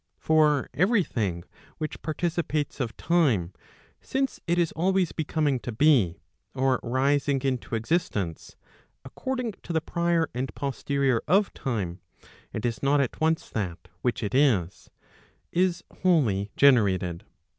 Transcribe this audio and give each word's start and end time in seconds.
For 0.17 0.67
every 0.73 1.03
thing 1.03 1.43
which 1.77 2.01
participates 2.01 2.79
of 2.79 2.97
time, 2.97 3.53
since 4.01 4.39
it 4.47 4.57
is 4.57 4.71
always 4.71 5.11
becoming 5.11 5.59
to 5.59 5.71
be, 5.71 6.17
or 6.55 6.79
rising 6.81 7.39
into 7.43 7.75
existence, 7.75 8.55
according 9.05 9.51
to 9.61 9.71
the 9.71 9.79
prior 9.79 10.27
and 10.33 10.55
posterior 10.55 11.21
of 11.27 11.53
time, 11.53 11.99
and 12.51 12.65
is 12.65 12.81
not 12.81 12.99
at 12.99 13.21
once 13.21 13.47
that 13.51 13.89
which 14.01 14.23
it 14.23 14.33
is, 14.33 14.89
is 15.51 15.83
wholly 16.01 16.49
generated. 16.57 17.23